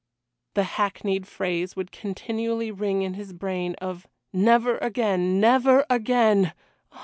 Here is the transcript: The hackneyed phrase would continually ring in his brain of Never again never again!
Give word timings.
The 0.55 0.63
hackneyed 0.63 1.27
phrase 1.27 1.75
would 1.75 1.91
continually 1.91 2.71
ring 2.71 3.03
in 3.03 3.13
his 3.13 3.33
brain 3.33 3.75
of 3.75 4.07
Never 4.33 4.79
again 4.79 5.39
never 5.39 5.85
again! 5.91 6.53